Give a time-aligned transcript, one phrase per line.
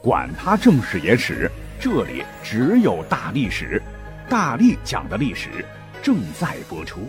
[0.00, 3.82] 管他正史野史，这里只有大历史，
[4.28, 5.64] 大力讲的历史
[6.00, 7.00] 正在播出。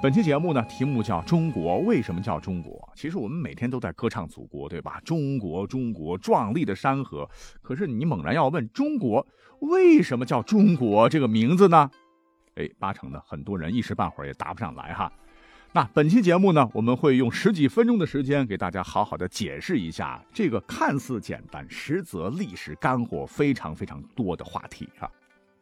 [0.00, 2.72] 本期节目呢，题目叫《中国为什么叫中国》。
[2.94, 5.00] 其实我们每天都在歌唱祖国，对吧？
[5.04, 7.28] 中国，中国，壮丽的山河。
[7.60, 9.26] 可是你猛然要问，中国
[9.62, 11.90] 为什么叫中国这个名字呢？
[12.54, 15.12] 哎，八成呢，很多人一时半会儿也答不上来哈。
[15.76, 25.10] 那本期节目呢，我们会用十几分钟的时间给大家好好的解释一下这个看似简单，实则历史干货非常非常多的话题啊。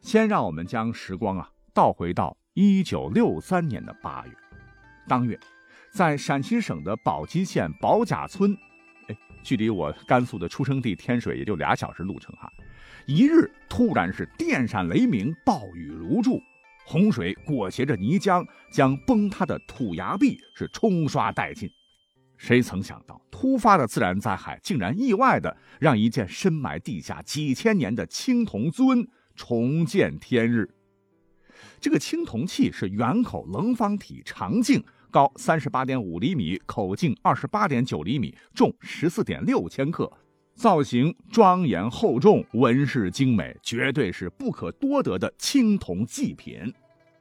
[0.01, 4.31] 先让我们将时光啊倒回到一九六三年的八月，
[5.07, 5.39] 当月，
[5.89, 8.55] 在陕西省的宝鸡县宝甲村，
[9.07, 12.47] 哎，距离我甘肃的出生地天水也就俩小时路程哈。
[13.07, 16.39] 一日突然是电闪雷鸣，暴雨如注。
[16.85, 21.69] 洪水裹挟着泥浆，将崩塌的土崖壁是冲刷殆尽。
[22.37, 30.69] 谁曾想到，突发的自然灾害竟然意外的让一件深埋地下几千年的青铜尊重见天日。
[31.79, 40.11] 这个青铜器是圆口棱方体，长径高三十八点五厘米，口径二十八点九厘米，重十四点六千克。
[40.55, 46.73] 造型庄严厚重，纹饰精美，绝对是不可多得的青铜祭品。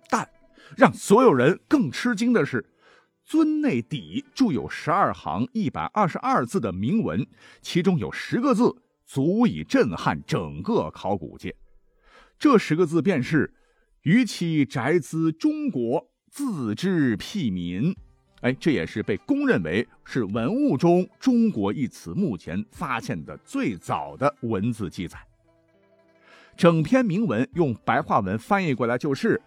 [0.08, 0.28] 但
[0.76, 2.64] 让所有人更吃惊的是，
[3.24, 7.26] 尊内底铸有十二行一百二十二字的铭文，
[7.60, 11.56] 其中有十个字足以震撼整个考古界。
[12.38, 13.54] 这十个字便是
[14.02, 17.96] “于其宅兹中国，自知辟民”。
[18.42, 25.16] 哎，这也是被公认为是文物中“中国”一词目前发现的最早的文字记载。
[26.56, 29.40] 整篇铭文用白话文翻译过来就是：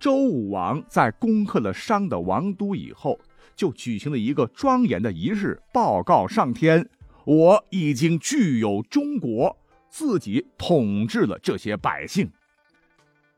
[0.00, 3.18] 周武王在攻克了商的王都以后，
[3.54, 6.88] 就举行了一个庄严的仪式，报告上天：
[7.24, 9.56] 我已经具有中国，
[9.88, 12.28] 自己统治了这些百姓。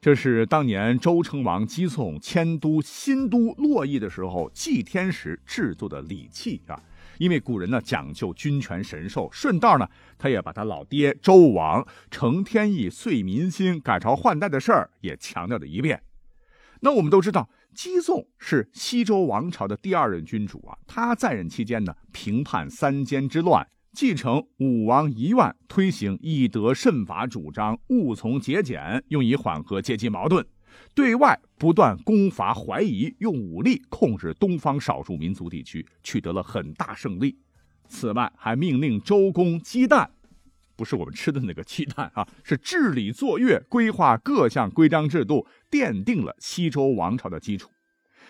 [0.06, 6.80] 这是当年周成王姬诵迁都新都洛邑的时候祭天时制作的礼器啊。
[7.18, 16.00] 因为古人呢讲究君权神授，顺道呢他也把他老爹周王承天意、遂民心、改朝换代的事儿也强调了一遍。
[16.82, 23.66] 那我们都知道，姬诵是西周王朝的第二任君主啊，他在任期间呢平叛三监之乱。
[23.96, 30.44] 继承武王遗愿，推行以德慎法主张，务从节俭，用以缓和阶级矛盾；
[30.94, 37.38] 对外不断攻伐怀疑，用武力控制东方少数民族地区，取得了很大胜利。
[37.88, 40.06] 此外，还命令周公姬旦，
[40.76, 47.70] 不是我们吃的那个鸡蛋啊，是治理作乐，规划各项规章制度，奠定了西周王朝的基础。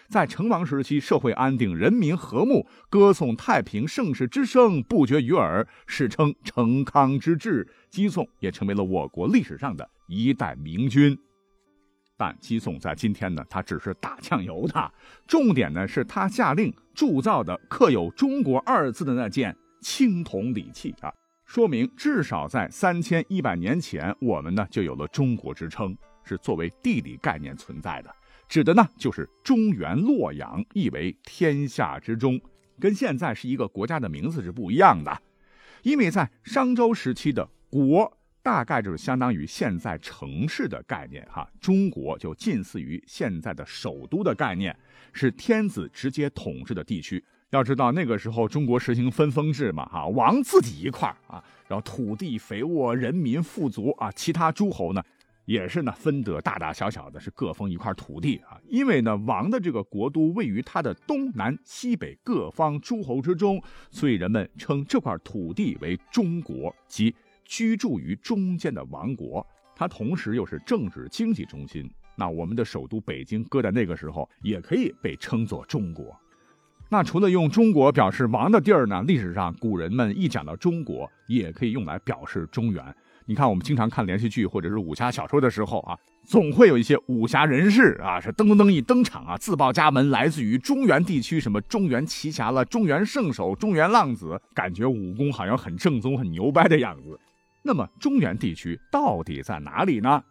[0.08, 7.66] 在成王时期，社会安定，人民和睦，歌颂太平盛世之声不绝于耳，史称成康之治。
[7.90, 11.18] 姬诵也成为了我国历史上的一代明君。
[12.16, 14.92] 但姬诵在今天呢，他只是打酱油的，
[15.26, 21.12] 重点呢是他下令铸造的刻有“中国”二字的那件青铜礼器啊，
[21.44, 25.94] 说明至少在三千一百年前，我们呢就有了中国之称，
[26.24, 28.10] 是作为地理概念存在的。
[28.48, 32.40] 指的呢就是中原洛阳，意为天下之中，
[32.78, 35.20] 跟现在是一个国家的名字是不一样的。
[35.82, 44.76] 因为在商周时期的国，大概就是相当于现在城市的概念哈，中国就近似于现在的首都的概念，
[45.12, 47.22] 是天子直接统治的地区。
[47.50, 55.02] 要知道那个时候中国实行分封制嘛哈，王自己一块啊，然后土地肥沃，人民富足啊，其他诸侯呢。
[55.46, 58.60] 也是呢，分得大大小小的，是各封一块土地啊。
[58.68, 67.14] 因为呢，王的这个国都位于他的东南西北各方诸侯之中，所以人们称这块土地为中国，即
[67.44, 69.46] 居住于中间的王国。
[69.74, 71.88] 它同时又是政治经济中心。
[72.16, 76.16] 那我们的首都北京搁在那个时候，也可以被称作中国。
[76.88, 82.96] 那除了用中国表示王的地儿呢，历史上古人们一讲到中国，也可以用来表示中原。
[83.28, 97.18] 你看，我们经常看连续剧或者是武侠小说的时候啊，总会有一些武侠人士啊，是噔噔噔一登场啊，自报家门，来自于中原地区，什么中原奇侠了、中原圣手、中原浪子，感觉武功好像很正宗、很牛掰的样子。
[97.62, 100.22] 那么，中原地区到底在哪里呢？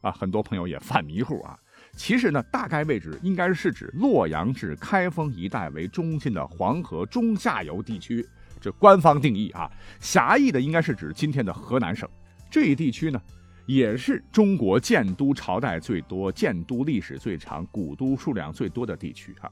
[0.00, 1.56] 啊，很多朋友也犯迷糊啊。
[1.92, 8.26] 其实呢，大概位置应该是指洛阳至开封一带为中心的黄河中下游地区。
[8.60, 9.70] 这官方定义啊，
[10.00, 12.08] 狭义的应该是指今天的河南省
[12.50, 13.20] 这一地区呢，
[13.66, 19.50] 也是中国建都朝代最多、建都历史最长、古都数量最多的地区哈。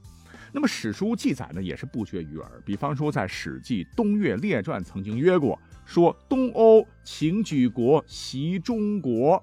[0.52, 2.62] 那么史书记载呢，也是不绝于耳。
[2.64, 9.42] 比方说，在《史记·东岳列传》曾经约过，说东欧请举国袭中国。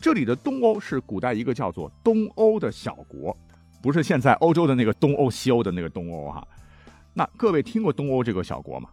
[0.00, 3.36] 这里的东欧是古代一个叫做东欧的小国，
[3.82, 6.46] 不是现在欧洲的那个东欧、西欧的那个东欧哈。
[7.18, 8.88] 那各位听过东欧这个小国吗？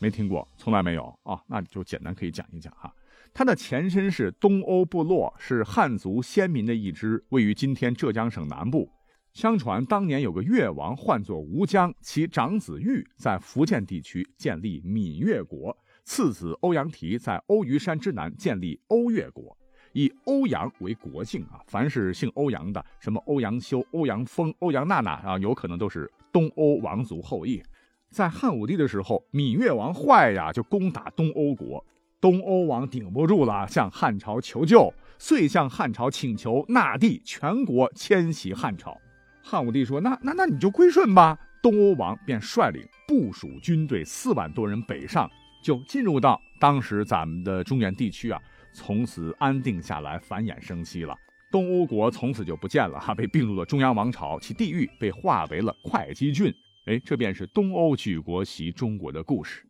[0.00, 1.40] 没听过，从来没有啊。
[1.46, 2.92] 那就简单可以讲一讲哈。
[3.32, 8.90] 它的前身是东欧部落，是汉族先民的一支，位于今天浙江省南部。
[9.32, 19.56] 相传当年有个越王，唤作吴江，其长子玉在福建地区建立闽越国，次子欧阳提在欧虞山之南建立欧越国，
[19.92, 21.62] 以欧阳为国姓啊。
[21.68, 27.62] 凡是姓欧阳的，什么欧阳修、欧阳锋、欧阳娜娜啊，有可能都是东欧王族后裔。
[28.10, 31.84] 在汉武帝的时候，芈月王坏呀，就攻打东欧国，
[32.20, 39.00] 东欧王顶不住了，向汉朝求救，遂向汉朝请求纳地，全国迁徙汉朝。
[39.42, 45.30] 汉武帝说：“那那那你就归顺吧。”东欧王便率领部署军队四万多人北上，
[45.62, 48.40] 就进入到当时咱们的中原地区啊，
[48.72, 51.16] 从此安定下来，繁衍生息了。
[51.52, 56.52] 东欧国从此就不见了哈，被并入了中央王朝，其地域被划为了会稽郡。
[56.86, 59.64] 哎，这便是东欧举国袭中国的故事。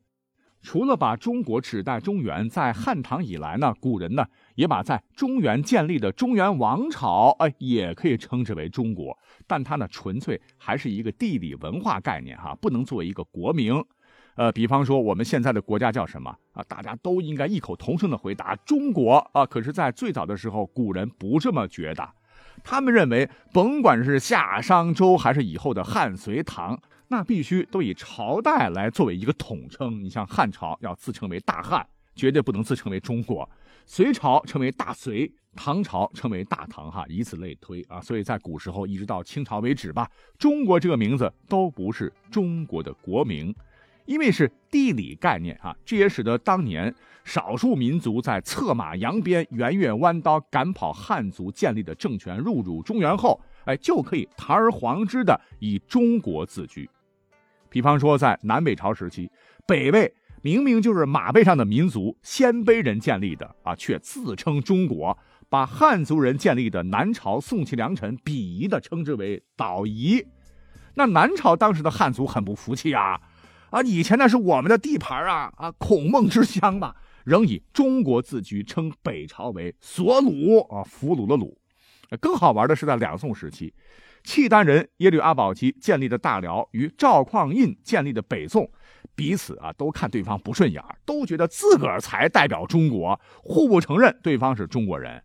[0.63, 4.25] 除了把中国指代中原，在汉唐以来呢，古人呢
[4.55, 9.19] 也把在中原建立的中原王朝，哎，也可以称之为中国。
[9.49, 13.85] 但它呢，纯粹还是一个地理文化概念哈，不能作为一个国名。
[14.35, 16.63] 呃，比方说我们现在的国家叫什么啊？
[16.65, 19.45] 大家都应该异口同声的回答中国啊。
[19.45, 22.09] 可是，在最早的时候，古人不这么觉得，
[22.65, 26.81] 他们认为，甭管是夏商周，还是以后的汉隋唐。
[27.09, 30.03] 那必须都以朝代来作为一个统称。
[30.03, 33.47] 你像汉朝要自称为大汉，绝对不能自称为中国；
[33.85, 38.01] 隋朝称为大隋，唐朝称为大唐，哈，以此类推啊。
[38.01, 43.55] 所以在古时候一直到清朝为止吧，中国这个名字都不是中国的国名，
[44.05, 45.77] 因为是地理概念啊。
[45.85, 46.95] 这也使得当年
[47.25, 56.89] 少数民族在策马扬鞭、圆月弯刀赶跑汉族建立的政权入主中原后，哎，就可以堂而皇之的以中国自居。
[57.69, 59.31] 比方说，在南北朝时期，
[59.67, 60.13] 北魏
[60.43, 65.17] 明明就是马背上的民族鲜卑人建立的啊，却自称中国，
[65.49, 70.27] 把汉族人建立的南朝宋齐梁陈鄙夷的称之为岛夷。
[70.95, 73.19] 那南朝当时的汉族很不服气啊，
[73.73, 81.57] 啊，以前那是我们的地盘啊，啊，孔孟之乡嘛，仍以中国自居，称北朝为索虏啊，俘虏的虏。
[82.21, 83.75] 更好玩的是，在两宋时期。
[84.23, 88.71] 契丹人耶律阿保机建立的大辽与赵匡胤建立的北宋，
[89.17, 95.23] 彼此啊都看对方不顺眼都觉得自个儿才代表中国，互不承认对方是中国人。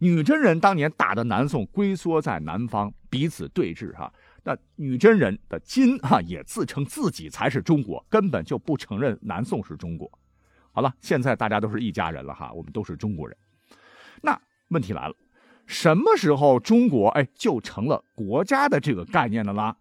[0.00, 4.12] 女真人当年打的南宋龟缩在南方，彼此对峙哈。
[4.48, 10.08] 那女真人的金哈也自称自己才是中国，根本就不承认南宋是中国。
[10.70, 13.36] 好了，现在大家都是一家人了哈，我们都是中国人。
[14.22, 15.14] 那问题来了。
[15.66, 19.76] 什么时候中国哎就成了国家的这个概念了啦？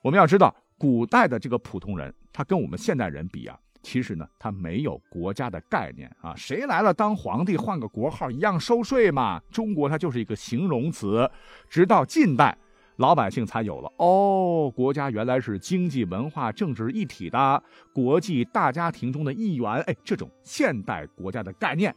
[0.00, 6.36] 我们要知道，古代的这个普通人，他跟我们现代人比啊，其实呢，他没有国家的概念啊。
[6.36, 9.42] 谁来了当皇帝，换个国号一样收税嘛。
[9.50, 11.28] 中国它就是一个形容词。
[11.68, 12.56] 直到近代，
[12.96, 19.72] 老百姓才有了哦，国家原来是经济、文化、政治一体的国际大家庭中的一员。
[19.82, 21.94] 哎，这种现代国家的概念。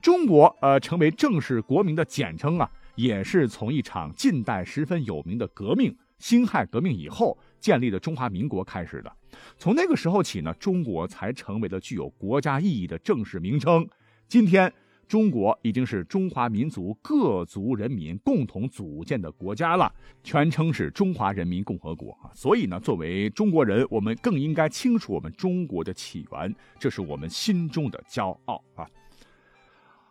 [0.00, 9.12] 中国，呃，成为正式国民的简称啊，也是从一场近代十分有名的革命——辛亥革命以后建立的中华民国开始的。
[9.58, 13.86] 从那个时候起呢，中国才成为了具有国家意义的正式名称。
[14.26, 14.72] 今天，
[15.10, 22.30] 中国已经是中华民族各族人民共同组建的国家了，全称是中华人民共和国啊。
[22.32, 28.86] 所以呢，作为中国人，我们更应该清楚我们中国的起源，这是我们心中的骄傲啊。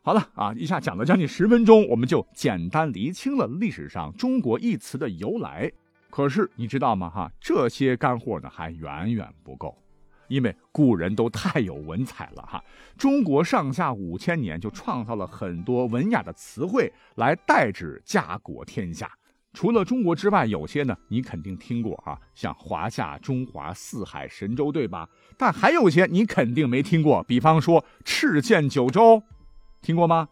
[0.01, 5.71] 好了啊，一下讲了将近十分钟，我们就简单厘清了历史上“中国”一词的由来。
[6.09, 7.09] 可是你知道吗？
[7.09, 9.77] 哈，这些干货呢还远远不够，
[10.29, 12.63] 因为古人都太有文采了哈。
[12.97, 19.11] 中国上下五千年就创造了很多文雅的词汇来代指家国天下。
[19.51, 25.09] 除了中国之外，有些呢你肯定听过啊，像华夏、中华、四海、神州，对吧？
[25.37, 29.23] 但还有些你肯定没听过，比方说赤剑九州。
[29.81, 30.29] 听过吗？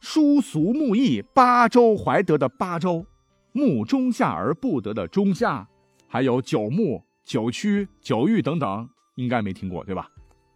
[0.00, 3.04] 书俗木易，八州怀德的八州，
[3.52, 5.68] 目中下而不得的中下，
[6.08, 10.08] 还有九牧、九曲、九域等等，应该没听过对吧？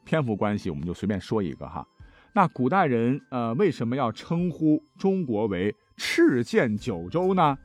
[0.05, 1.87] 篇幅关系，我们就随便说一个哈。
[2.33, 7.57] 那古代人呃为什么要称呼中国为赤剑九州呢？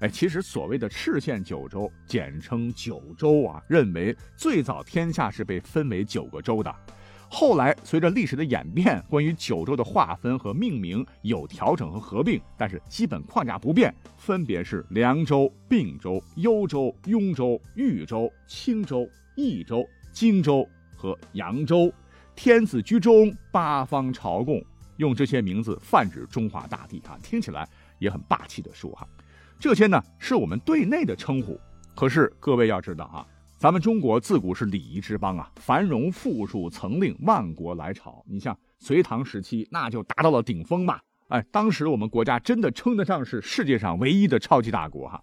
[0.00, 6.74] 哎，其实所谓的赤县九州，简称九州啊，认为最早天下是被分为九个州的。
[7.30, 19.06] 后来随着历史的演变，关于九州的划分和命名有调整和合并，但是基本框架不变，分别是凉州、并州、幽州、雍州、豫州、青州、
[19.36, 19.84] 益州、
[20.18, 21.94] 荆州和扬州。
[22.34, 24.60] 天子居中，八方朝贡，
[24.96, 27.68] 用这些名字泛指中华大地啊，听起来
[28.00, 29.06] 也很霸气的说哈。
[29.60, 31.56] 这些呢是我们对内的称呼，
[31.94, 33.24] 可是各位要知道啊，
[33.58, 38.24] 咱们中国自古是礼仪之邦啊，繁荣富庶曾令万国来朝。
[38.26, 40.98] 你像隋唐时期，那就达到了顶峰嘛。
[41.28, 45.22] 哎，当时我们国家真的称得上是世界上唯一的超级大国哈。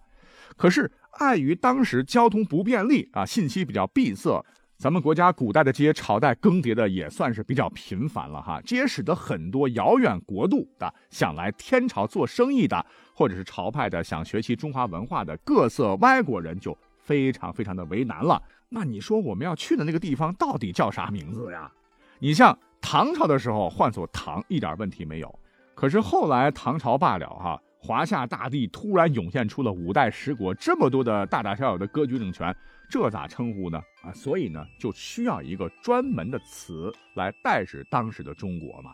[0.56, 4.42] 可是碍于当时交通不便利啊，信息比较闭塞。
[4.78, 18.42] 咱们国家古代的这些朝代更迭的也算是比较频繁了哈，这也使得很多遥远国度的想来天朝做生意的，或者是朝派的想学习中华文化的各色外国人就非常非常的为难了。
[18.68, 21.72] 那你说我们要去的那个地方到底叫啥名字呀？
[22.18, 25.38] 你像唐朝的时候换作唐一点问题没有，
[25.74, 27.60] 可是后来唐朝罢了哈。
[27.86, 32.52] 华夏大地突然涌现出了五代十国这么多的大大小小的割据政权，
[32.90, 33.80] 这咋称呼呢？
[34.02, 38.90] 啊，所以呢，就需要一个专门的词来代指当时的中国嘛。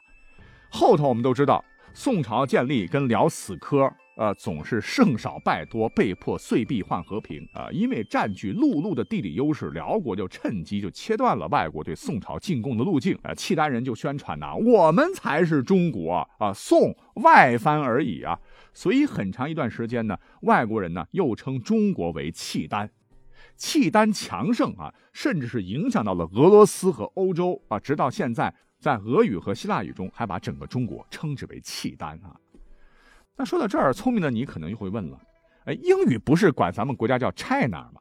[0.71, 3.93] 后头我们都知道，宋朝建立跟辽死磕。
[4.15, 7.69] 呃，总是胜少败多，被迫碎币换和平啊！
[7.73, 13.35] 因为占据陆路的地理优势，辽国就趁机就切断了外国对宋朝进贡的路径啊！
[13.35, 18.39] 契丹人就宣传呐，我们才是中国啊，宋外藩而已啊！
[18.75, 22.91] 所以很长一段时间呢，外国人呢又称中国为契丹，
[23.57, 32.35] 契丹强盛啊，甚至是影响到了俄罗斯和欧洲啊，直到现在，在俄语和希腊语中还把整个中国称之为契丹啊。
[33.37, 35.21] 那说到这儿，聪明的你可能就会问了：
[35.67, 38.01] 哎，英语不是管咱们国家叫 China 吗？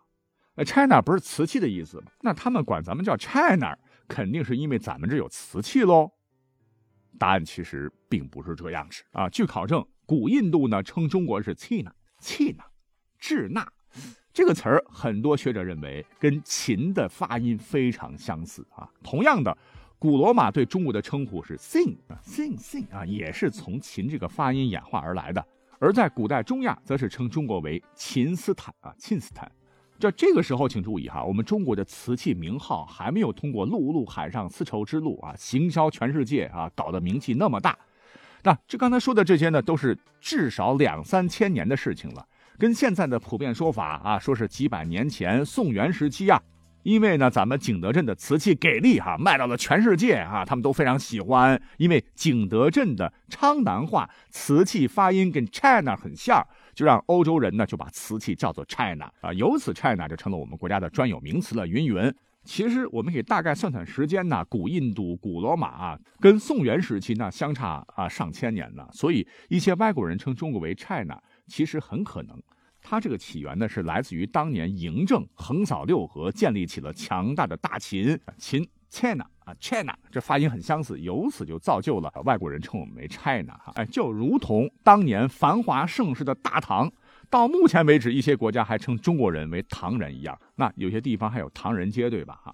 [0.55, 2.05] 哎，China 不是瓷器的意思吗？
[2.21, 6.09] 那他们管咱们叫 China，肯定是因为咱们这有瓷器喽？
[7.19, 9.29] 答案其实并不是这样子啊。
[9.29, 12.63] 据考证，古印度呢称中国是 China，China，
[13.19, 13.71] 智纳
[14.33, 18.89] 这个词儿，很多学者认为跟秦的发音非常相似啊。
[19.03, 19.55] 同样的。
[20.01, 25.45] 古罗马对中国的称呼是 “sing” 啊，“sing sing” 啊，也是从秦这个发音演化而来的。
[25.77, 29.51] 而在古代中亚，则是称中国为秦斯坦啊，沁斯坦。
[29.99, 37.77] 这这个时候，请注意哈，我们中国的瓷器名号还没有通过陆路海上丝绸之路啊，行销全世界啊，搞得名气那么大。
[38.41, 42.27] 那这刚才说的这些呢，都是至少两三千年的事情了，
[42.57, 46.41] 跟现在的普遍说法啊，说是几百年前宋元时期啊。
[46.83, 51.61] 因为呢，咱们景德镇的瓷器给力哈，卖到了全世界啊，他们都非常喜欢。
[51.77, 61.67] 因为景德镇的昌南话瓷器发音跟 China 很像，就让欧洲人呢就把瓷器叫做 China 啊，由此 China 就成了我们国家的专有名词了。
[61.67, 72.41] 云云，其实我们可以大概算算时间呢，古印度、古罗马啊，跟宋元时期呢相差啊上千年呢，所以一些外国人称中国为 China，其实很可能。
[72.81, 78.19] 它这个起源呢，是来自于当年嬴政横扫六合，建立起了强大的大秦。
[78.37, 83.71] 秦 China 啊，China 这发音很相似，由此就造就了外国人称我们为 China 哈。
[83.75, 86.91] 哎，就如同当年繁华盛世的大唐，
[87.29, 90.37] 到目前为止，一些国家还称中国人为唐人一样。
[90.55, 92.41] 那有些地方还有唐人街，对吧？
[92.43, 92.53] 哈，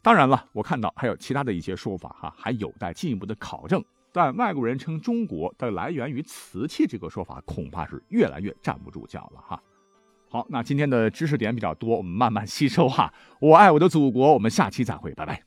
[0.00, 3.84] 当然了，我看到还有其他的一些说法哈，还有待进一步的考证。
[4.14, 9.60] 但外国人称中国的来源于瓷器这个说法，恐怕是越来越站不住脚了哈。
[10.30, 13.12] 好，那今天的知识点比较多，我们慢慢吸收哈。
[13.40, 15.44] 我爱我的祖国，我们下期再会，拜拜。